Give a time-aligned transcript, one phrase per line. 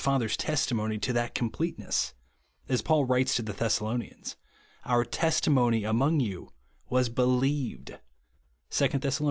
[0.03, 2.13] 101 Father's testimony to that comj^leteness;
[2.67, 4.35] as Pciiil writes to the Thessalonians,"
[4.93, 6.51] our testimony among you
[6.89, 7.99] was believed^'
[8.71, 9.19] (2 Thess.